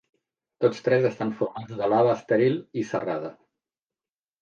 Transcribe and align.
Tots 0.63 0.81
tres 0.87 1.05
estan 1.09 1.35
formats 1.43 1.79
de 1.83 1.91
lava 1.93 2.17
estèril 2.17 2.59
i 2.85 2.89
serrada. 2.97 3.35